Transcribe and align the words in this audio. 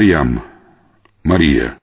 Марьям, 0.00 0.42
Мария, 1.24 1.78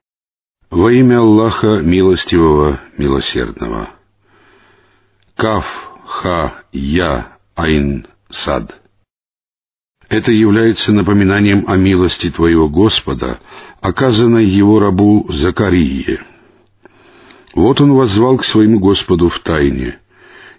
во 0.71 0.91
имя 0.91 1.19
Аллаха 1.19 1.81
Милостивого, 1.83 2.79
Милосердного. 2.97 3.91
Каф, 5.35 5.67
Ха, 6.03 6.63
Я, 6.71 7.37
Айн, 7.53 8.07
Сад. 8.31 8.75
Это 10.09 10.31
является 10.31 10.91
напоминанием 10.93 11.65
о 11.67 11.75
милости 11.75 12.31
Твоего 12.31 12.67
Господа, 12.69 13.39
оказанной 13.81 14.45
Его 14.45 14.79
рабу 14.79 15.27
Закарии. 15.29 16.19
Вот 17.53 17.81
он 17.81 17.93
воззвал 17.93 18.37
к 18.37 18.45
своему 18.45 18.79
Господу 18.79 19.29
в 19.29 19.37
тайне 19.41 19.99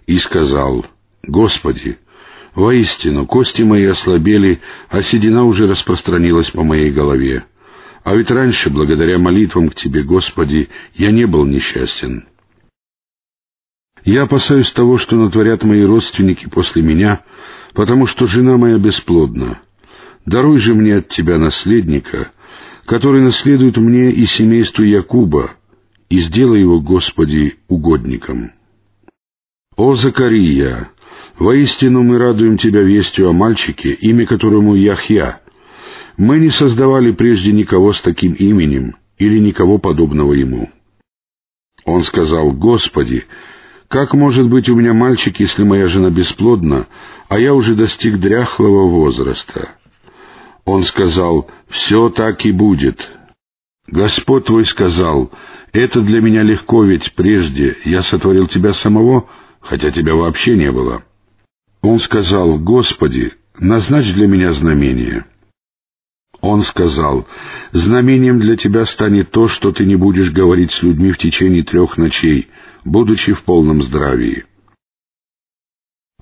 и 0.07 0.17
сказал, 0.17 0.85
«Господи, 1.23 1.99
воистину, 2.59 3.25
кости 3.25 3.63
мои 3.63 3.85
ослабели, 3.85 4.61
а 4.89 5.01
седина 5.01 5.43
уже 5.45 5.67
распространилась 5.67 6.51
по 6.51 6.63
моей 6.63 6.91
голове. 6.91 7.45
А 8.03 8.15
ведь 8.15 8.31
раньше, 8.31 8.69
благодаря 8.69 9.17
молитвам 9.17 9.69
к 9.69 9.75
Тебе, 9.75 10.03
Господи, 10.03 10.69
я 10.95 11.11
не 11.11 11.25
был 11.25 11.45
несчастен». 11.45 12.25
Я 14.05 14.23
опасаюсь 14.23 14.71
того, 14.71 14.97
что 14.97 15.17
натворят 15.17 15.63
мои 15.63 15.83
родственники 15.83 16.47
после 16.47 16.81
меня, 16.81 17.21
потому 17.73 18.07
что 18.07 18.27
жена 18.27 18.57
моя 18.57 18.77
бесплодна. 18.77 19.61
Даруй 20.25 20.57
же 20.59 20.73
мне 20.73 20.97
от 20.97 21.09
тебя 21.09 21.37
наследника, 21.37 22.31
который 22.85 23.21
наследует 23.21 23.77
мне 23.77 24.11
и 24.11 24.25
семейству 24.25 24.83
Якуба, 24.83 25.51
и 26.09 26.17
сделай 26.19 26.61
его, 26.61 26.79
Господи, 26.79 27.57
угодником. 27.67 28.53
О, 29.75 29.95
Закария! 29.95 30.91
Воистину 31.37 32.03
мы 32.03 32.17
радуем 32.17 32.57
тебя 32.57 32.81
вестью 32.81 33.29
о 33.29 33.33
мальчике, 33.33 33.93
имя 33.93 34.25
которому 34.25 34.75
Яхья. 34.75 35.41
Мы 36.17 36.39
не 36.39 36.49
создавали 36.49 37.11
прежде 37.11 37.51
никого 37.51 37.93
с 37.93 38.01
таким 38.01 38.33
именем 38.33 38.97
или 39.17 39.39
никого 39.39 39.77
подобного 39.77 40.33
ему. 40.33 40.69
Он 41.85 42.03
сказал, 42.03 42.51
«Господи, 42.51 43.25
как 43.87 44.13
может 44.13 44.47
быть 44.47 44.69
у 44.69 44.75
меня 44.75 44.93
мальчик, 44.93 45.39
если 45.39 45.63
моя 45.63 45.87
жена 45.87 46.11
бесплодна, 46.11 46.87
а 47.27 47.39
я 47.39 47.55
уже 47.55 47.73
достиг 47.73 48.19
дряхлого 48.19 48.87
возраста? 48.87 49.71
Он 50.63 50.83
сказал, 50.83 51.49
«Все 51.69 52.09
так 52.09 52.45
и 52.45 52.51
будет». 52.51 53.09
Господь 53.87 54.45
твой 54.45 54.65
сказал, 54.65 55.31
«Это 55.73 56.01
для 56.01 56.21
меня 56.21 56.43
легко, 56.43 56.83
ведь 56.83 57.13
прежде 57.13 57.77
я 57.85 58.03
сотворил 58.03 58.45
тебя 58.45 58.73
самого, 58.73 59.27
хотя 59.59 59.89
тебя 59.89 60.13
вообще 60.13 60.55
не 60.55 60.71
было». 60.71 61.03
Он 61.81 61.99
сказал, 61.99 62.59
«Господи, 62.59 63.33
назначь 63.57 64.13
для 64.13 64.27
меня 64.27 64.53
знамение». 64.53 65.25
Он 66.41 66.61
сказал, 66.61 67.27
«Знамением 67.71 68.39
для 68.39 68.55
тебя 68.55 68.85
станет 68.85 69.31
то, 69.31 69.47
что 69.47 69.71
ты 69.71 69.85
не 69.85 69.95
будешь 69.95 70.31
говорить 70.31 70.71
с 70.71 70.81
людьми 70.81 71.11
в 71.11 71.17
течение 71.17 71.63
трех 71.63 71.97
ночей, 71.97 72.49
будучи 72.85 73.33
в 73.33 73.43
полном 73.43 73.81
здравии». 73.81 74.45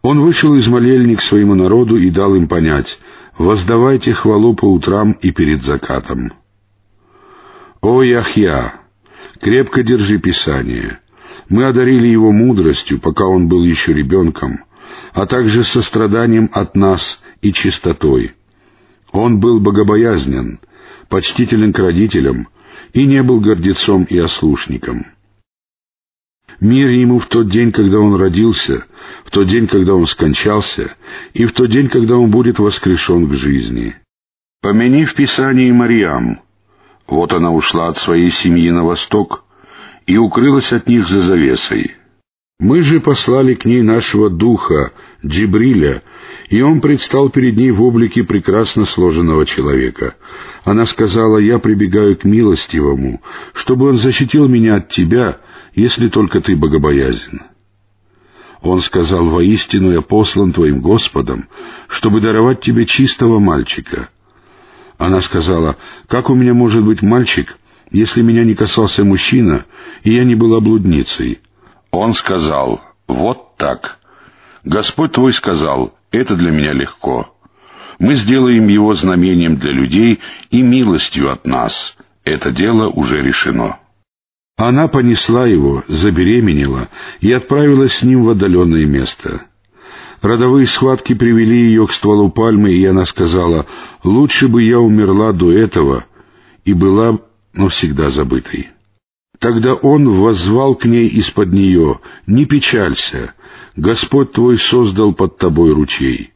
Он 0.01 0.21
вышел 0.21 0.53
из 0.55 0.67
молельни 0.67 1.15
к 1.15 1.21
своему 1.21 1.55
народу 1.55 1.97
и 1.97 2.09
дал 2.09 2.35
им 2.35 2.47
понять, 2.47 2.99
«Воздавайте 3.37 4.13
хвалу 4.13 4.55
по 4.55 4.65
утрам 4.65 5.11
и 5.11 5.31
перед 5.31 5.63
закатом». 5.63 6.33
«О, 7.81 8.01
Яхья! 8.01 8.73
Крепко 9.39 9.83
держи 9.83 10.17
Писание. 10.17 10.99
Мы 11.49 11.65
одарили 11.65 12.07
его 12.07 12.31
мудростью, 12.31 12.99
пока 12.99 13.25
он 13.25 13.47
был 13.47 13.63
еще 13.63 13.93
ребенком, 13.93 14.63
а 15.13 15.25
также 15.25 15.63
состраданием 15.63 16.49
от 16.53 16.75
нас 16.75 17.19
и 17.41 17.53
чистотой» 17.53 18.33
Он 19.11 19.39
был 19.39 19.59
богобоязнен, 19.59 20.59
почтителен 21.09 21.73
к 21.73 21.79
родителям 21.79 22.49
и 22.93 23.05
не 23.05 23.23
был 23.23 23.39
гордецом 23.39 24.03
и 24.03 24.17
ослушником. 24.17 25.07
Мир 26.59 26.89
ему 26.89 27.19
в 27.19 27.27
тот 27.27 27.49
день, 27.49 27.71
когда 27.71 27.99
он 27.99 28.15
родился, 28.15 28.85
в 29.25 29.31
тот 29.31 29.47
день, 29.47 29.67
когда 29.67 29.93
он 29.93 30.05
скончался, 30.05 30.95
и 31.33 31.45
в 31.45 31.51
тот 31.53 31.69
день, 31.69 31.87
когда 31.87 32.17
он 32.17 32.31
будет 32.31 32.57
воскрешен 32.57 33.27
к 33.29 33.33
жизни. 33.33 33.95
Помяни 34.61 35.05
в 35.05 35.13
Писании 35.13 35.71
Мариам. 35.71 36.41
Вот 37.05 37.31
она 37.31 37.51
ушла 37.51 37.89
от 37.89 37.97
своей 37.97 38.31
семьи 38.31 38.69
на 38.71 38.83
восток 38.83 39.45
и 40.07 40.17
укрылась 40.17 40.73
от 40.73 40.87
них 40.87 41.07
за 41.07 41.21
завесой. 41.21 41.95
Мы 42.59 42.81
же 42.81 42.99
послали 42.99 43.53
к 43.53 43.65
ней 43.65 43.83
нашего 43.83 44.31
духа, 44.31 44.91
Джибриля, 45.23 46.01
и 46.49 46.59
он 46.61 46.81
предстал 46.81 47.29
перед 47.29 47.55
ней 47.55 47.69
в 47.69 47.83
облике 47.83 48.23
прекрасно 48.23 48.85
сложенного 48.85 49.45
человека. 49.45 50.15
Она 50.63 50.87
сказала, 50.87 51.37
«Я 51.37 51.59
прибегаю 51.59 52.17
к 52.17 52.23
милостивому, 52.23 53.21
чтобы 53.53 53.87
он 53.89 53.97
защитил 53.97 54.47
меня 54.47 54.77
от 54.77 54.89
тебя, 54.89 55.37
если 55.75 56.07
только 56.07 56.41
ты 56.41 56.55
богобоязен». 56.55 57.43
Он 58.63 58.81
сказал, 58.81 59.29
«Воистину 59.29 59.91
я 59.91 60.01
послан 60.01 60.51
твоим 60.51 60.81
Господом, 60.81 61.49
чтобы 61.87 62.21
даровать 62.21 62.61
тебе 62.61 62.87
чистого 62.87 63.37
мальчика». 63.37 64.09
Она 64.97 65.21
сказала, 65.21 65.77
«Как 66.07 66.31
у 66.31 66.33
меня 66.33 66.55
может 66.55 66.83
быть 66.83 67.03
мальчик, 67.03 67.55
если 67.91 68.23
меня 68.23 68.43
не 68.43 68.55
касался 68.55 69.03
мужчина, 69.03 69.65
и 70.01 70.11
я 70.11 70.23
не 70.23 70.33
была 70.33 70.59
блудницей?» 70.59 71.39
Он 71.97 72.13
сказал, 72.13 72.79
«Вот 73.07 73.57
так. 73.57 73.97
Господь 74.63 75.13
твой 75.13 75.33
сказал, 75.33 75.95
это 76.11 76.35
для 76.35 76.51
меня 76.51 76.71
легко. 76.71 77.35
Мы 77.97 78.13
сделаем 78.13 78.67
его 78.67 78.93
знамением 78.93 79.57
для 79.57 79.71
людей 79.71 80.19
и 80.51 80.61
милостью 80.61 81.31
от 81.31 81.47
нас. 81.47 81.97
Это 82.23 82.51
дело 82.51 82.87
уже 82.87 83.23
решено». 83.23 83.79
Она 84.57 84.87
понесла 84.87 85.47
его, 85.47 85.83
забеременела 85.87 86.89
и 87.19 87.31
отправилась 87.31 87.95
с 87.95 88.03
ним 88.03 88.25
в 88.25 88.29
отдаленное 88.29 88.85
место. 88.85 89.47
Родовые 90.21 90.67
схватки 90.67 91.15
привели 91.15 91.65
ее 91.65 91.87
к 91.87 91.91
стволу 91.91 92.29
пальмы, 92.29 92.73
и 92.73 92.85
она 92.85 93.07
сказала, 93.07 93.65
«Лучше 94.03 94.47
бы 94.47 94.61
я 94.61 94.79
умерла 94.79 95.31
до 95.33 95.51
этого 95.51 96.05
и 96.63 96.73
была 96.73 97.17
навсегда 97.53 98.11
забытой». 98.11 98.69
Тогда 99.39 99.75
он 99.75 100.19
воззвал 100.19 100.75
к 100.75 100.85
ней 100.85 101.07
из-под 101.07 101.53
нее, 101.53 101.99
«Не 102.25 102.45
печалься, 102.45 103.33
Господь 103.75 104.31
твой 104.31 104.57
создал 104.57 105.13
под 105.13 105.37
тобой 105.37 105.73
ручей. 105.73 106.31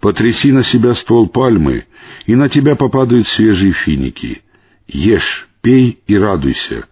Потряси 0.00 0.52
на 0.52 0.62
себя 0.62 0.94
ствол 0.94 1.28
пальмы, 1.28 1.86
и 2.26 2.36
на 2.36 2.48
тебя 2.48 2.76
попадают 2.76 3.26
свежие 3.26 3.72
финики. 3.72 4.42
Ешь, 4.86 5.48
пей 5.60 5.98
и 6.06 6.16
радуйся. 6.16 6.86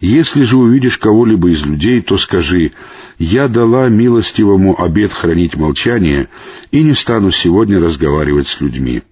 Если 0.00 0.42
же 0.42 0.58
увидишь 0.58 0.98
кого-либо 0.98 1.48
из 1.48 1.64
людей, 1.64 2.02
то 2.02 2.18
скажи, 2.18 2.72
«Я 3.18 3.48
дала 3.48 3.88
милостивому 3.88 4.78
обет 4.78 5.14
хранить 5.14 5.56
молчание 5.56 6.28
и 6.70 6.82
не 6.82 6.92
стану 6.92 7.30
сегодня 7.30 7.80
разговаривать 7.80 8.48
с 8.48 8.60
людьми». 8.60 9.02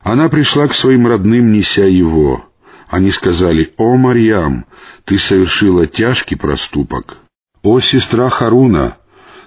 Она 0.00 0.28
пришла 0.28 0.68
к 0.68 0.74
своим 0.74 1.08
родным, 1.08 1.50
неся 1.50 1.86
его. 1.86 2.44
Они 2.88 3.10
сказали, 3.10 3.72
«О, 3.76 3.96
Марьям, 3.96 4.66
ты 5.04 5.18
совершила 5.18 5.86
тяжкий 5.86 6.36
проступок». 6.36 7.18
«О, 7.62 7.80
сестра 7.80 8.28
Харуна, 8.28 8.98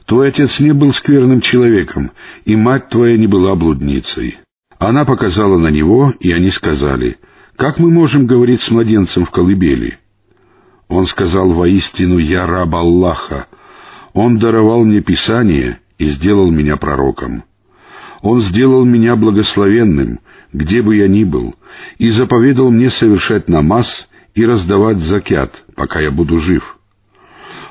твой 0.06 0.30
отец 0.30 0.60
не 0.60 0.74
был 0.74 0.94
скверным 0.94 1.42
человеком, 1.42 2.12
и 2.46 2.56
мать 2.56 2.90
твоя 2.90 3.18
не 3.18 3.28
была 3.28 3.56
блудницей». 3.56 4.40
Она 4.80 5.06
показала 5.06 5.58
на 5.58 5.70
него, 5.70 6.14
и 6.20 6.32
они 6.32 6.50
сказали, 6.50 7.18
«Как 7.56 7.80
мы 7.80 7.90
можем 7.90 8.28
говорить 8.28 8.62
с 8.62 8.72
младенцем 8.72 9.26
в 9.26 9.32
колыбели?» 9.32 10.00
Он 10.88 11.06
сказал, 11.06 11.52
«Воистину, 11.52 12.18
я 12.18 12.46
раб 12.46 12.74
Аллаха. 12.76 13.48
Он 14.14 14.38
даровал 14.38 14.84
мне 14.84 15.02
Писание 15.02 15.80
и 15.98 16.06
сделал 16.06 16.50
меня 16.52 16.78
пророком. 16.78 17.44
Он 18.22 18.40
сделал 18.40 18.86
меня 18.86 19.16
благословенным, 19.16 20.20
где 20.54 20.82
бы 20.82 20.96
я 20.96 21.08
ни 21.08 21.24
был, 21.24 21.56
и 21.98 22.10
заповедал 22.10 22.72
мне 22.72 22.90
совершать 22.90 23.48
намаз 23.48 24.10
и 24.34 24.46
раздавать 24.46 25.00
закят, 25.00 25.64
пока 25.76 26.00
я 26.00 26.12
буду 26.12 26.40
жив. 26.40 26.78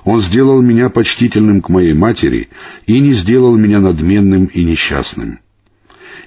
Он 0.05 0.21
сделал 0.21 0.63
меня 0.63 0.89
почтительным 0.89 1.63
к 1.63 1.69
моей 1.69 1.93
матери 1.93 2.49
и 2.87 3.01
не 3.01 3.13
сделал 3.13 3.57
меня 3.57 3.81
надменным 3.81 4.45
и 4.47 4.63
несчастным. 4.63 5.41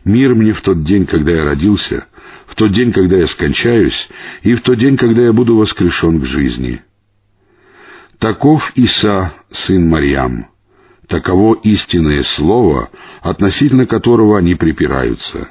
Мир 0.03 0.35
мне 0.35 0.53
в 0.53 0.61
тот 0.61 0.83
день, 0.83 1.05
когда 1.05 1.31
я 1.31 1.45
родился, 1.45 2.05
в 2.47 2.55
тот 2.55 2.71
день, 2.71 2.91
когда 2.91 3.17
я 3.17 3.27
скончаюсь, 3.27 4.09
и 4.43 4.53
в 4.53 4.61
тот 4.61 4.77
день, 4.77 4.97
когда 4.97 5.23
я 5.23 5.33
буду 5.33 5.55
воскрешен 5.55 6.19
к 6.19 6.25
жизни. 6.25 6.81
Таков 8.17 8.73
Иса, 8.75 9.33
сын 9.49 9.87
Марьям. 9.87 10.48
Таково 11.09 11.55
истинное 11.63 12.21
слово, 12.21 12.91
относительно 13.21 13.87
которого 13.87 14.37
они 14.37 14.53
припираются. 14.53 15.49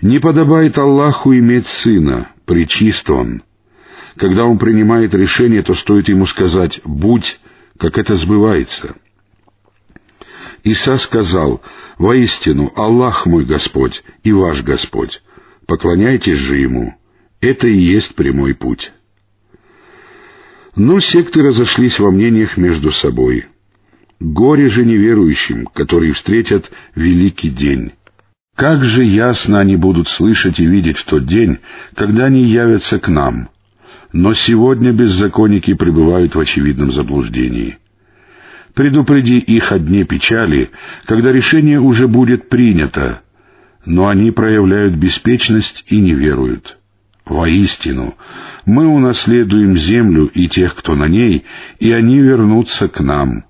Не 0.00 0.20
подобает 0.20 0.78
Аллаху 0.78 1.34
иметь 1.34 1.66
сына, 1.66 2.30
причист 2.46 3.08
он. 3.10 3.42
Когда 4.16 4.46
он 4.46 4.56
принимает 4.56 5.14
решение, 5.14 5.62
то 5.62 5.74
стоит 5.74 6.08
ему 6.08 6.24
сказать 6.24 6.80
«будь», 6.82 7.38
как 7.78 7.98
это 7.98 8.16
сбывается. 8.16 8.96
Иса 10.64 10.96
сказал, 10.96 11.60
«Воистину, 11.98 12.72
Аллах 12.74 13.26
мой 13.26 13.44
Господь 13.44 14.02
и 14.22 14.32
ваш 14.32 14.62
Господь, 14.62 15.22
Поклоняйтесь 15.66 16.38
же 16.38 16.56
ему. 16.56 16.94
Это 17.40 17.68
и 17.68 17.76
есть 17.76 18.14
прямой 18.14 18.54
путь. 18.54 18.92
Но 20.74 21.00
секты 21.00 21.42
разошлись 21.42 21.98
во 21.98 22.10
мнениях 22.10 22.56
между 22.56 22.92
собой. 22.92 23.46
Горе 24.18 24.68
же 24.68 24.84
неверующим, 24.84 25.66
которые 25.66 26.14
встретят 26.14 26.70
великий 26.94 27.50
день. 27.50 27.92
Как 28.56 28.82
же 28.82 29.04
ясно 29.04 29.60
они 29.60 29.76
будут 29.76 30.08
слышать 30.08 30.58
и 30.58 30.66
видеть 30.66 30.96
в 30.96 31.04
тот 31.04 31.26
день, 31.26 31.58
когда 31.94 32.26
они 32.26 32.42
явятся 32.42 32.98
к 32.98 33.08
нам. 33.08 33.50
Но 34.12 34.32
сегодня 34.32 34.92
беззаконники 34.92 35.74
пребывают 35.74 36.34
в 36.34 36.40
очевидном 36.40 36.92
заблуждении. 36.92 37.78
Предупреди 38.72 39.38
их 39.38 39.72
о 39.72 39.78
дне 39.78 40.04
печали, 40.04 40.70
когда 41.04 41.32
решение 41.32 41.80
уже 41.80 42.08
будет 42.08 42.48
принято, 42.48 43.20
но 43.84 44.06
они 44.06 44.30
проявляют 44.30 44.94
беспечность 44.94 45.84
и 45.88 45.98
не 45.98 46.12
веруют. 46.12 46.78
Воистину, 47.26 48.16
мы 48.64 48.86
унаследуем 48.86 49.76
землю 49.76 50.30
и 50.32 50.48
тех, 50.48 50.74
кто 50.74 50.94
на 50.94 51.08
ней, 51.08 51.44
и 51.80 51.90
они 51.90 52.20
вернутся 52.20 52.88
к 52.88 53.00
нам. 53.00 53.45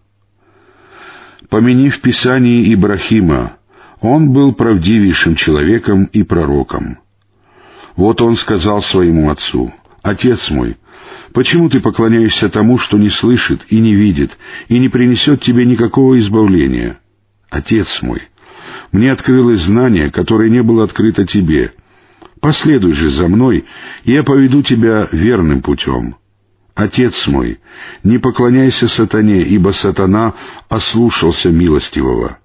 Помяни 1.49 1.91
в 1.91 2.01
Писании 2.01 2.75
Ибрахима, 2.75 3.59
он 4.01 4.31
был 4.31 4.53
правдивейшим 4.53 5.37
человеком 5.37 6.05
и 6.13 6.23
пророком. 6.23 6.99
Вот 7.95 8.21
он 8.21 8.37
сказал 8.37 8.83
своему 8.83 9.31
отцу, 9.31 9.73
«Отец 10.03 10.51
мой, 10.51 10.77
почему 11.33 11.69
ты 11.69 11.81
поклоняешься 11.81 12.49
тому, 12.49 12.79
что 12.79 12.99
не 12.99 13.09
слышит 13.09 13.65
и 13.71 13.79
не 13.79 13.95
видит, 13.95 14.37
и 14.69 14.79
не 14.79 14.89
принесет 14.89 15.41
тебе 15.41 15.65
никакого 15.65 16.19
избавления? 16.19 16.99
Отец 17.49 18.03
мой, 18.03 18.23
мне 18.93 19.13
открылось 19.13 19.61
знание, 19.61 20.11
которое 20.11 20.51
не 20.51 20.63
было 20.63 20.85
открыто 20.85 21.25
тебе. 21.25 21.73
Последуй 22.41 22.93
же 22.93 23.09
за 23.09 23.29
мной, 23.29 23.65
и 24.05 24.13
я 24.13 24.25
поведу 24.25 24.63
тебя 24.63 25.09
верным 25.13 25.63
путем». 25.63 26.17
Отец 26.76 27.26
мой, 27.26 27.58
не 28.05 28.19
поклоняйся 28.19 28.87
сатане, 28.87 29.40
ибо 29.40 29.70
сатана 29.70 30.34
ослушался 30.69 31.50
милостивого. 31.50 32.38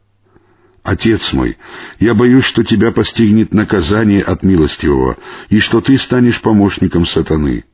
Отец 0.83 1.33
мой, 1.33 1.57
я 1.99 2.13
боюсь, 2.13 2.45
что 2.45 2.63
тебя 2.63 2.93
постигнет 2.93 3.53
наказание 3.53 4.21
от 4.21 4.43
милостивого, 4.43 5.17
и 5.49 5.59
что 5.59 5.81
ты 5.81 5.97
станешь 5.97 6.41
помощником 6.41 7.05
сатаны. 7.05 7.65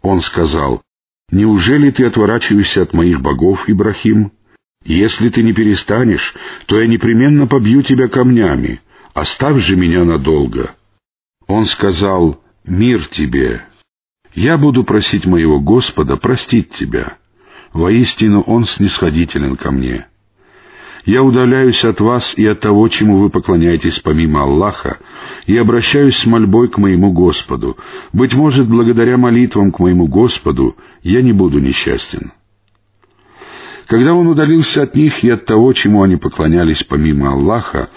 Он 0.00 0.22
сказал, 0.22 0.80
«Неужели 1.30 1.90
ты 1.90 2.06
отворачиваешься 2.06 2.80
от 2.80 2.94
моих 2.94 3.20
богов, 3.20 3.68
Ибрахим? 3.68 4.32
Если 4.86 5.28
ты 5.28 5.42
не 5.42 5.52
перестанешь, 5.52 6.34
то 6.64 6.80
я 6.80 6.86
непременно 6.86 7.46
побью 7.46 7.82
тебя 7.82 8.08
камнями. 8.08 8.80
Оставь 9.12 9.62
же 9.62 9.76
меня 9.76 10.04
надолго». 10.04 10.74
Он 11.46 11.66
сказал, 11.66 12.42
«Мир 12.64 13.06
тебе, 13.06 13.64
я 14.34 14.58
буду 14.58 14.84
просить 14.84 15.26
моего 15.26 15.60
Господа 15.60 16.16
простить 16.16 16.70
тебя. 16.70 17.18
Воистину 17.72 18.42
Он 18.42 18.64
снисходителен 18.64 19.56
ко 19.56 19.70
мне. 19.70 20.06
Я 21.04 21.22
удаляюсь 21.22 21.84
от 21.84 22.00
вас 22.00 22.34
и 22.36 22.46
от 22.46 22.60
того, 22.60 22.86
чему 22.88 23.16
вы 23.16 23.30
поклоняетесь 23.30 23.98
помимо 23.98 24.42
Аллаха, 24.42 24.98
и 25.46 25.56
обращаюсь 25.56 26.16
с 26.16 26.26
мольбой 26.26 26.68
к 26.68 26.76
моему 26.76 27.12
Господу. 27.12 27.78
Быть 28.12 28.34
может, 28.34 28.68
благодаря 28.68 29.16
молитвам 29.16 29.72
к 29.72 29.78
моему 29.78 30.06
Господу 30.06 30.76
я 31.02 31.22
не 31.22 31.32
буду 31.32 31.60
несчастен. 31.60 32.32
Когда 33.86 34.12
он 34.12 34.26
удалился 34.26 34.82
от 34.82 34.94
них 34.96 35.24
и 35.24 35.30
от 35.30 35.46
того, 35.46 35.72
чему 35.72 36.02
они 36.02 36.16
поклонялись 36.16 36.84
помимо 36.84 37.32
Аллаха, 37.32 37.88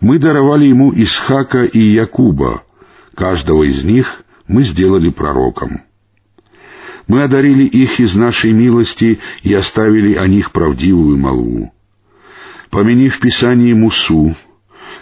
мы 0.00 0.18
даровали 0.18 0.66
ему 0.66 0.92
Исхака 0.94 1.64
и 1.64 1.82
Якуба. 1.82 2.64
Каждого 3.14 3.64
из 3.64 3.82
них 3.82 4.24
мы 4.48 4.62
сделали 4.62 5.10
пророком. 5.10 5.82
Мы 7.06 7.22
одарили 7.22 7.64
их 7.64 8.00
из 8.00 8.14
нашей 8.14 8.52
милости 8.52 9.18
и 9.42 9.54
оставили 9.54 10.14
о 10.14 10.26
них 10.26 10.52
правдивую 10.52 11.16
молву. 11.16 11.72
Помяни 12.70 13.08
в 13.08 13.18
Писании 13.20 13.72
Мусу, 13.72 14.34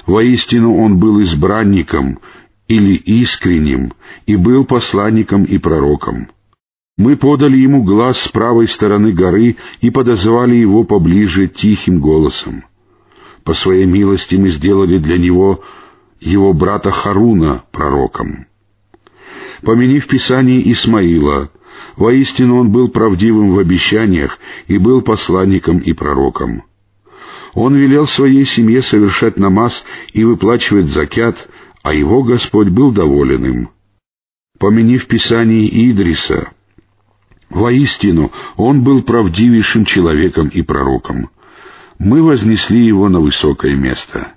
воистину 0.07 0.77
он 0.77 0.99
был 0.99 1.21
избранником 1.23 2.21
или 2.69 2.95
искренним, 2.95 3.93
и 4.27 4.37
был 4.37 4.65
посланником 4.65 5.45
и 5.45 5.59
пророком. 5.59 6.29
Мы 6.97 7.17
подали 7.17 7.59
ему 7.59 7.83
глаз 7.83 8.19
с 8.21 8.29
правой 8.29 8.69
стороны 8.69 9.13
горы 9.13 9.57
и 9.81 9.91
подозвали 9.91 10.57
его 10.57 10.85
поближе 10.85 11.49
тихим 11.49 12.01
голосом. 12.01 12.65
По 13.45 13.53
своей 13.53 13.85
милости 13.85 14.37
мы 14.37 14.49
сделали 14.49 14.99
для 14.99 15.19
него 15.19 15.63
его 16.21 16.53
брата 16.53 16.91
Харуна 16.91 17.65
пророком. 17.71 18.47
Помяни 19.63 19.99
в 19.99 20.07
Писании 20.07 20.71
Исмаила, 20.73 21.51
Воистину 21.97 22.59
он 22.59 22.71
был 22.71 22.89
правдивым 22.89 23.53
в 23.53 23.59
обещаниях 23.59 24.39
и 24.67 24.79
был 24.79 25.03
посланником 25.03 25.79
и 25.79 25.93
пророком. 25.93 26.65
Он 27.55 27.75
велел 27.75 28.07
своей 28.07 28.45
семье 28.45 28.83
совершать 28.83 29.39
намаз 29.39 29.85
и 30.13 30.25
выплачивать 30.25 30.89
закят, 30.89 31.49
а 31.83 31.95
его 31.95 32.23
Господь 32.23 32.69
был 32.69 32.93
доволен 32.93 33.45
им. 33.45 33.71
Помяни 34.59 34.99
в 34.99 35.07
Писании 35.07 35.91
Идриса. 35.91 36.51
Воистину, 37.49 38.33
он 38.57 38.83
был 38.83 39.03
правдивейшим 39.03 39.85
человеком 39.85 40.49
и 40.49 40.63
пророком. 40.63 41.31
Мы 41.99 42.23
вознесли 42.23 42.85
его 42.85 43.09
на 43.09 43.21
высокое 43.21 43.75
место. 43.75 44.36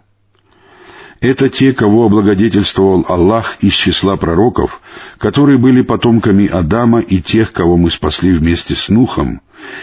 Это 1.21 1.49
те, 1.49 1.73
кого 1.73 2.05
облагодетельствовал 2.05 3.05
Аллах 3.09 3.57
из 3.59 3.73
числа 3.73 4.15
пророков, 4.15 4.79
которые 5.17 5.57
были 5.57 5.81
потомками 5.81 6.47
Адама 6.47 6.99
и 6.99 7.21
тех, 7.21 7.51
кого 7.51 7.75
мы 7.75 7.91
спасли 7.91 8.31
вместе 8.31 8.75
с 8.75 8.87
Нухом, 8.87 9.41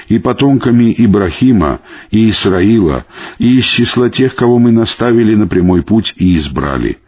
и 0.09 0.19
потомками 0.19 0.95
Ибрахима 0.97 1.81
и 2.11 2.31
Исраила, 2.31 3.05
и 3.39 3.59
из 3.59 3.65
числа 3.65 4.09
тех, 4.09 4.35
кого 4.35 4.59
мы 4.59 4.73
наставили 4.73 5.35
на 5.35 5.47
прямой 5.47 5.83
путь 5.83 6.15
и 6.17 6.39
избрали. 6.39 6.99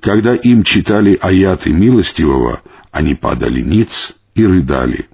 Когда 0.00 0.34
им 0.34 0.62
читали 0.62 1.18
аяты 1.18 1.72
милостивого, 1.72 2.60
они 2.92 3.14
падали 3.14 3.62
ниц 3.62 4.14
и 4.34 4.44
рыдали. 4.44 5.08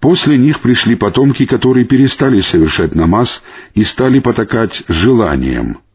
После 0.00 0.36
них 0.36 0.60
пришли 0.60 0.96
потомки, 0.96 1.46
которые 1.46 1.86
перестали 1.86 2.42
совершать 2.42 2.94
намаз 2.94 3.42
и 3.74 3.84
стали 3.84 4.18
потакать 4.18 4.82
желанием— 4.86 5.78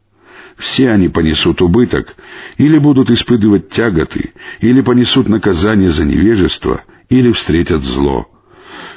все 0.58 0.90
они 0.90 1.08
понесут 1.08 1.62
убыток, 1.62 2.16
или 2.58 2.78
будут 2.78 3.12
испытывать 3.12 3.70
тяготы, 3.70 4.34
или 4.60 4.82
понесут 4.82 5.30
наказание 5.30 5.90
за 5.90 6.04
невежество, 6.04 6.84
или 7.10 7.32
встретят 7.32 7.84
зло. 7.84 8.28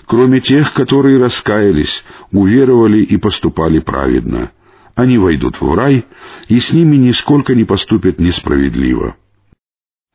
Кроме 0.07 0.41
тех, 0.41 0.73
которые 0.73 1.19
раскаялись, 1.19 2.03
уверовали 2.33 3.03
и 3.03 3.17
поступали 3.17 3.79
праведно. 3.79 4.51
Они 4.95 5.19
войдут 5.19 5.61
в 5.61 5.73
рай, 5.75 6.07
и 6.49 6.59
с 6.59 6.73
ними 6.73 6.97
нисколько 6.97 7.55
не 7.55 7.65
поступят 7.65 8.19
несправедливо. 8.19 9.17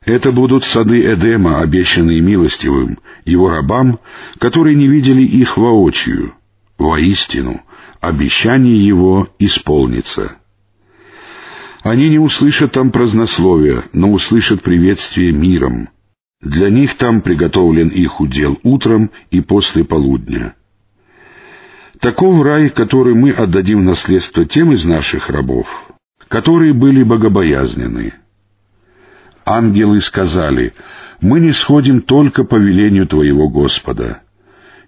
Это 0.04 0.30
будут 0.30 0.64
сады 0.64 1.00
Эдема, 1.00 1.60
обещанные 1.60 2.20
милостивым, 2.20 2.98
его 3.24 3.50
рабам, 3.50 3.98
которые 4.38 4.76
не 4.76 4.86
видели 4.86 5.22
их 5.22 5.56
воочию. 5.56 6.34
Воистину, 6.78 7.62
обещание 8.00 8.84
его 8.84 9.28
исполнится. 9.38 10.36
Они 11.86 12.08
не 12.08 12.18
услышат 12.18 12.72
там 12.72 12.90
празднословия, 12.90 13.84
но 13.92 14.10
услышат 14.10 14.60
приветствие 14.60 15.30
миром. 15.30 15.88
Для 16.42 16.68
них 16.68 16.96
там 16.96 17.20
приготовлен 17.20 17.90
их 17.90 18.20
удел 18.20 18.58
утром 18.64 19.12
и 19.30 19.40
после 19.40 19.84
полудня. 19.84 20.56
Таков 22.00 22.42
рай, 22.42 22.70
который 22.70 23.14
мы 23.14 23.30
отдадим 23.30 23.82
в 23.82 23.84
наследство 23.84 24.44
тем 24.44 24.72
из 24.72 24.84
наших 24.84 25.30
рабов, 25.30 25.68
которые 26.26 26.72
были 26.72 27.04
богобоязнены. 27.04 28.14
Ангелы 29.44 30.00
сказали, 30.00 30.74
«Мы 31.20 31.38
не 31.38 31.52
сходим 31.52 32.02
только 32.02 32.42
по 32.42 32.56
велению 32.56 33.06
Твоего 33.06 33.48
Господа. 33.48 34.22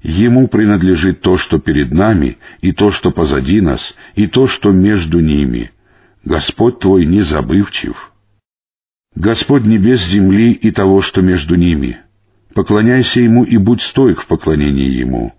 Ему 0.03 0.49
принадлежит 0.49 1.21
то, 1.21 1.37
что 1.37 1.61
перед 1.61 1.93
нами, 1.93 2.39
и 2.61 2.73
то, 2.73 2.91
что 2.91 3.13
позади 3.13 3.61
нас, 3.61 3.95
и 4.17 4.27
то, 4.27 4.49
что 4.49 4.73
между 4.73 5.21
ними» 5.21 5.71
Господь 6.25 6.81
твой 6.81 7.07
не 7.07 7.23
забывчив. 7.23 8.13
Господь 9.15 9.65
небес, 9.65 10.05
земли 10.05 10.53
и 10.53 10.71
того, 10.71 11.03
что 11.03 11.23
между 11.23 11.55
ними. 11.55 11.99
Поклоняйся 12.55 13.21
Ему 13.21 13.45
и 13.45 13.57
будь 13.57 13.83
стойк 13.83 14.23
в 14.23 14.27
поклонении 14.27 14.89
Ему. 14.89 15.33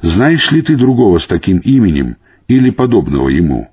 Знаешь 0.00 0.50
ли 0.50 0.62
ты 0.62 0.76
другого 0.76 1.18
с 1.18 1.26
таким 1.26 1.58
именем 1.58 2.16
или 2.48 2.70
подобного 2.70 3.28
Ему? 3.28 3.70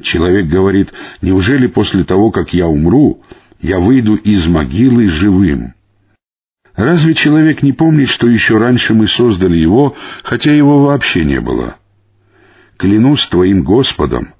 Человек 0.00 0.46
говорит, 0.46 0.92
неужели 1.20 1.66
после 1.66 2.04
того, 2.04 2.30
как 2.30 2.52
я 2.52 2.66
умру, 2.66 3.22
я 3.60 3.78
выйду 3.78 4.14
из 4.16 4.46
могилы 4.46 5.08
живым? 5.08 5.74
Разве 6.74 7.14
человек 7.14 7.62
не 7.62 7.72
помнит, 7.72 8.08
что 8.08 8.26
еще 8.26 8.56
раньше 8.56 8.94
мы 8.94 9.06
создали 9.06 9.56
его, 9.56 9.94
хотя 10.24 10.52
его 10.52 10.82
вообще 10.82 11.24
не 11.24 11.40
было? 11.40 11.76
Клянусь 12.78 13.26
твоим 13.26 13.62
Господом, 13.62 14.34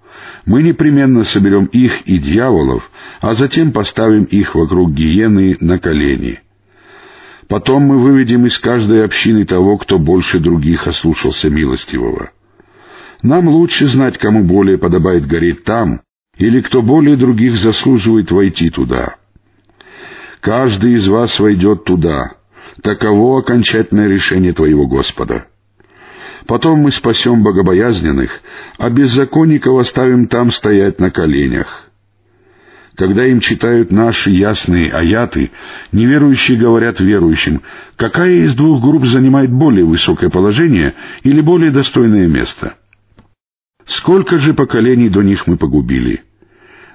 мы 0.45 0.63
непременно 0.63 1.25
соберем 1.25 1.67
их 1.67 2.03
и 2.03 2.19
дьяволов, 2.19 2.91
а 3.21 3.35
затем 3.35 3.73
поставим 3.73 4.25
их 4.25 4.55
вокруг 4.55 4.93
гиены 4.93 5.57
на 5.61 5.79
колени. 5.79 6.41
Потом 7.49 7.83
мы 7.83 7.99
выведем 7.99 8.47
из 8.47 8.59
каждой 8.59 9.05
общины 9.05 9.45
того, 9.45 9.77
кто 9.79 9.99
больше 9.99 10.39
других 10.39 10.87
ослушался 10.87 11.51
милостивого. 11.51 12.31
Нам 13.23 13.49
лучше 13.49 13.87
знать, 13.87 14.19
кому 14.19 14.43
более 14.43 14.79
подобает 14.79 15.27
гореть 15.27 15.65
там, 15.65 16.01
или 16.37 16.61
кто 16.61 16.83
более 16.83 17.17
других 17.17 17.57
заслуживает 17.57 18.31
войти 18.31 18.71
туда. 18.71 19.17
Каждый 20.41 20.95
из 20.95 21.07
вас 21.07 21.39
войдет 21.39 21.85
туда. 21.85 22.33
Таково 22.83 23.39
окончательное 23.39 24.09
решение 24.09 24.53
твоего 24.53 24.87
Господа. 24.87 25.47
Потом 26.47 26.81
мы 26.81 26.91
спасем 26.91 27.43
богобоязненных, 27.43 28.41
а 28.79 28.91
беззаконников 28.91 29.81
оставим 29.81 30.27
там 30.27 30.51
стоять 30.51 31.01
на 31.01 31.11
коленях. 31.11 31.89
Когда 32.97 33.25
им 33.25 33.41
читают 33.41 33.91
наши 33.91 34.31
ясные 34.31 34.91
аяты, 34.91 35.51
неверующие 35.93 36.59
говорят 36.59 37.01
верующим, 37.01 37.63
какая 37.97 38.45
из 38.45 38.55
двух 38.55 38.83
групп 38.83 39.07
занимает 39.07 39.51
более 39.51 39.85
высокое 39.85 40.29
положение 40.29 40.95
или 41.23 41.41
более 41.41 41.71
достойное 41.71 42.29
место. 42.29 42.75
Сколько 43.87 44.37
же 44.37 44.53
поколений 44.53 45.09
до 45.09 45.23
них 45.23 45.47
мы 45.47 45.57
погубили? 45.57 46.23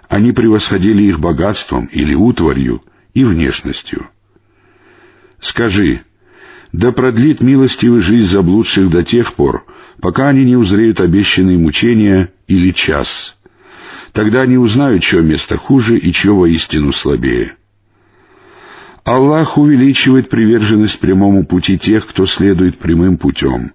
Они 0.07 0.31
превосходили 0.31 1.03
их 1.03 1.19
богатством 1.19 1.85
или 1.87 2.13
утварью 2.13 2.83
и 3.13 3.23
внешностью. 3.25 4.07
Скажи, 5.39 6.01
да 6.71 6.91
продлит 6.91 7.41
милостивый 7.41 8.01
жизнь 8.01 8.31
заблудших 8.31 8.89
до 8.89 9.03
тех 9.03 9.33
пор, 9.33 9.65
пока 10.01 10.29
они 10.29 10.43
не 10.43 10.55
узреют 10.55 10.99
обещанные 10.99 11.57
мучения 11.57 12.31
или 12.47 12.71
час. 12.71 13.35
Тогда 14.11 14.41
они 14.41 14.57
узнают, 14.57 15.03
чье 15.03 15.21
место 15.21 15.57
хуже 15.57 15.97
и 15.97 16.11
чье 16.11 16.33
воистину 16.33 16.91
слабее. 16.91 17.55
Аллах 19.03 19.57
увеличивает 19.57 20.29
приверженность 20.29 20.99
прямому 20.99 21.45
пути 21.45 21.79
тех, 21.79 22.07
кто 22.07 22.25
следует 22.25 22.77
прямым 22.77 23.17
путем. 23.17 23.71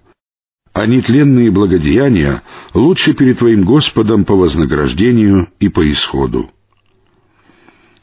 А 0.73 0.85
нетленные 0.85 1.49
благодеяния 1.49 2.43
лучше 2.73 3.13
перед 3.13 3.39
Твоим 3.39 3.63
Господом 3.63 4.25
по 4.25 4.35
вознаграждению 4.35 5.47
и 5.59 5.69
по 5.69 5.89
исходу. 5.89 6.51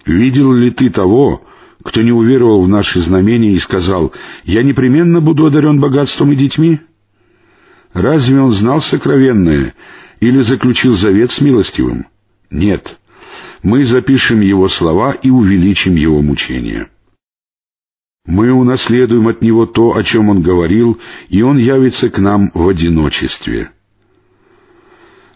Видел 0.07 0.53
ли 0.53 0.71
ты 0.71 0.91
того, 0.91 1.45
кто 1.83 2.03
не 2.03 2.13
уверовал 2.13 2.65
в 2.65 2.69
наши 2.69 3.01
знамения 3.01 3.53
и 3.53 3.59
сказал, 3.59 4.13
«Я 4.45 4.63
непременно 4.63 5.21
буду 5.21 5.47
одарен 5.47 5.81
богатством 5.81 6.33
и 6.33 6.37
детьми»? 6.37 6.81
Разве 7.93 8.41
он 8.41 8.53
знал 8.53 8.81
сокровенное 8.81 9.75
или 10.21 10.41
заключил 10.41 10.97
завет 10.97 11.33
с 11.33 11.41
милостивым? 11.41 12.07
Нет. 12.51 12.99
Мы 13.63 13.85
запишем 13.85 14.41
его 14.41 14.69
слова 14.69 15.13
и 15.13 15.31
увеличим 15.31 15.97
его 15.97 16.23
мучения. 16.23 16.89
Мы 18.27 18.53
унаследуем 18.53 19.27
от 19.29 19.43
него 19.43 19.67
то, 19.67 19.97
о 19.97 20.05
чем 20.05 20.29
он 20.29 20.43
говорил, 20.43 21.01
и 21.29 21.43
он 21.43 21.59
явится 21.59 22.11
к 22.11 22.19
нам 22.19 22.51
в 22.55 22.69
одиночестве. 22.69 23.73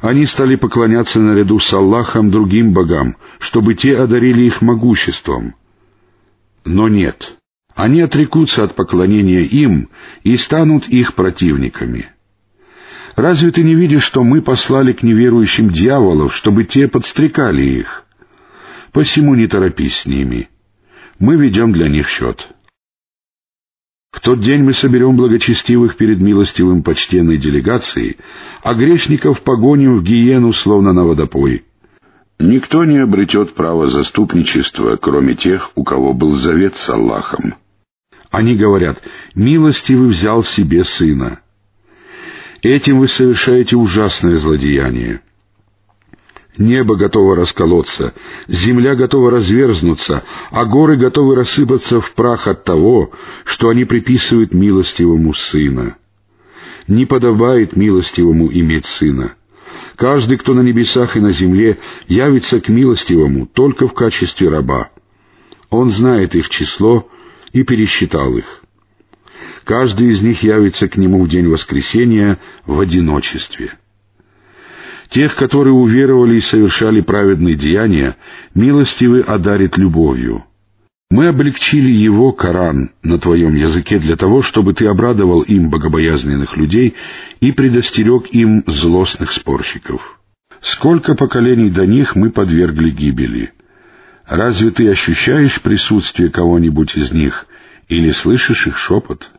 Они 0.01 0.27
стали 0.27 0.57
поклоняться 0.57 1.21
наряду 1.21 1.59
с 1.59 1.73
Аллахом 1.73 2.31
другим 2.31 2.73
богам, 2.73 3.17
чтобы 3.39 3.75
те 3.75 3.97
одарили 3.97 4.43
их 4.43 4.61
могуществом— 4.61 5.55
но 6.65 6.89
нет. 6.89 7.37
Они 7.75 8.01
отрекутся 8.01 8.65
от 8.65 8.75
поклонения 8.75 9.43
им 9.43 9.91
и 10.23 10.37
станут 10.37 10.89
их 10.89 11.15
противниками. 11.15 12.11
Разве 13.17 13.51
ты 13.51 13.63
не 13.63 13.75
видишь, 13.75 14.05
что 14.05 14.25
мы 14.25 14.43
послали 14.43 14.93
к 14.93 15.03
неверующим 15.03 15.71
дьяволов, 15.71 16.35
чтобы 16.35 16.65
те 16.65 16.89
подстрекали 16.89 17.63
их? 17.63 18.05
Посему 18.93 19.35
не 19.35 19.47
торопись 19.47 19.99
с 19.99 20.07
ними. 20.07 20.49
Мы 21.19 21.37
ведем 21.37 21.73
для 21.73 21.89
них 21.89 22.09
счет. 22.09 22.49
В 24.11 24.21
тот 24.21 24.41
день 24.41 24.63
мы 24.63 24.73
соберем 24.73 25.17
благочестивых 25.17 25.97
перед 25.97 26.21
милостивым 26.21 26.85
почтенной 26.85 27.37
делегацией, 27.37 28.19
а 28.63 28.75
грешников 28.75 29.43
погоним 29.43 29.99
в 29.99 30.05
гиену, 30.05 30.53
словно 30.53 30.93
на 30.93 31.05
водопой. 31.05 31.65
Никто 32.39 32.85
не 32.85 32.99
обретет 32.99 33.55
право 33.55 33.87
заступничества, 33.87 34.97
кроме 34.97 35.35
тех, 35.35 35.71
у 35.75 35.85
кого 35.85 36.13
был 36.13 36.35
завет 36.35 36.77
с 36.77 36.89
Аллахом. 36.89 37.55
Они 38.31 38.57
говорят, 38.57 39.01
«Милостивый 39.35 40.09
взял 40.09 40.43
себе 40.43 40.85
сына». 40.85 41.41
Этим 42.63 42.99
вы 42.99 43.09
совершаете 43.09 43.77
ужасное 43.77 44.37
злодеяние. 44.37 45.21
Небо 46.57 46.97
готово 46.97 47.37
расколоться, 47.37 48.15
земля 48.49 48.95
готова 48.95 49.31
разверзнуться, 49.31 50.23
а 50.51 50.65
горы 50.65 50.97
готовы 50.97 51.35
рассыпаться 51.35 52.01
в 52.01 52.15
прах 52.15 52.47
от 52.47 52.65
того, 52.65 53.13
что 53.45 53.69
они 53.69 53.85
приписывают 53.85 54.55
милостивому 54.55 55.35
сына. 55.35 55.97
Не 56.89 57.07
подобает 57.07 57.77
милостивому 57.77 58.51
иметь 58.53 58.87
сына. 58.87 59.35
Каждый, 59.97 60.39
кто 60.39 60.55
на 60.55 60.61
небесах 60.61 61.17
и 61.17 61.21
на 61.21 61.33
земле, 61.33 61.79
явится 62.07 62.61
к 62.61 62.69
милостивому 62.69 63.47
только 63.47 63.89
в 63.89 63.95
качестве 63.95 64.49
раба. 64.49 64.91
Он 65.71 65.91
знает 65.91 66.35
их 66.35 66.49
число 66.49 67.09
и 67.53 67.63
пересчитал 67.63 68.37
их. 68.37 68.63
Каждый 69.65 70.11
из 70.11 70.23
них 70.23 70.43
явится 70.43 70.89
к 70.89 70.97
нему 70.97 71.25
в 71.25 71.29
день 71.29 71.49
воскресения 71.49 72.39
в 72.67 72.81
одиночестве. 72.81 73.79
Тех, 75.09 75.35
которые 75.37 75.75
уверовали 75.75 76.37
и 76.37 76.41
совершали 76.41 77.01
праведные 77.01 77.55
деяния, 77.55 78.17
милостивый 78.55 79.23
одарит 79.23 79.77
любовью— 79.77 80.45
мы 81.15 81.29
облегчили 81.29 81.91
его, 81.91 82.33
Коран, 82.33 82.91
на 83.05 83.21
твоем 83.21 83.55
языке 83.55 84.01
для 84.01 84.17
того, 84.17 84.43
чтобы 84.43 84.75
ты 84.75 84.89
обрадовал 84.89 85.43
им 85.43 85.71
богобоязненных 85.71 86.57
людей 86.57 86.97
и 87.39 87.53
предостерег 87.53 88.27
им 88.33 88.65
злостных 88.67 89.31
спорщиков. 89.31 90.21
Сколько 90.61 91.15
поколений 91.15 91.71
до 91.71 91.87
них 91.87 92.17
мы 92.17 92.31
подвергли 92.31 92.91
гибели. 92.91 93.53
Разве 94.27 94.73
ты 94.73 94.91
ощущаешь 94.91 95.63
присутствие 95.63 96.31
кого-нибудь 96.31 96.97
из 96.97 97.13
них 97.13 97.47
или 97.87 98.11
слышишь 98.11 98.67
их 98.67 98.77
шепот?» 98.77 99.31